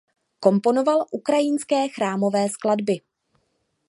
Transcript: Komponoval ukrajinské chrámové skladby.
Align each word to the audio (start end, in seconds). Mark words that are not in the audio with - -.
Komponoval 0.39 1.05
ukrajinské 1.11 1.87
chrámové 1.87 2.49
skladby. 2.49 2.99